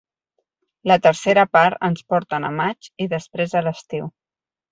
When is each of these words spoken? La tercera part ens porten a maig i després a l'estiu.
La 0.91 0.95
tercera 1.07 1.43
part 1.57 1.85
ens 1.89 2.01
porten 2.13 2.49
a 2.49 2.51
maig 2.61 2.89
i 3.05 3.09
després 3.13 3.57
a 3.61 3.65
l'estiu. 3.67 4.09